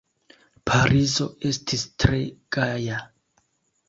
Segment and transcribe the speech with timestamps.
[0.69, 2.21] Parizo estis tre
[2.57, 2.99] gaja.